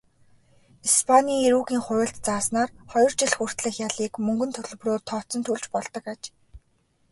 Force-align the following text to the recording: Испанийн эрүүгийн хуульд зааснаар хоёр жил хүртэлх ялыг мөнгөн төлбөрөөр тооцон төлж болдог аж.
Испанийн 0.87 1.45
эрүүгийн 1.47 1.81
хуульд 1.85 2.17
зааснаар 2.25 2.69
хоёр 2.91 3.11
жил 3.19 3.31
хүртэлх 3.37 3.77
ялыг 3.87 4.13
мөнгөн 4.25 4.51
төлбөрөөр 4.53 5.01
тооцон 5.09 5.41
төлж 5.47 5.65
болдог 5.73 6.05
аж. 6.13 6.21